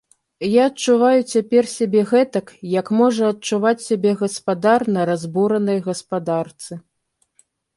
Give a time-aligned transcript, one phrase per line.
[0.51, 2.47] Я адчуваю цяпер сябе гэтак,
[2.79, 6.73] як можа адчуваць сябе гаспадар на разбуранай гаспадарцы.